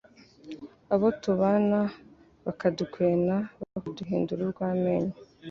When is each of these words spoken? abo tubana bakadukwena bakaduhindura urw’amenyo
abo 0.93 1.07
tubana 1.21 1.79
bakadukwena 2.45 3.35
bakaduhindura 3.73 4.41
urw’amenyo 4.45 5.15